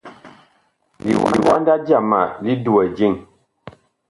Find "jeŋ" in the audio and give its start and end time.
2.97-3.13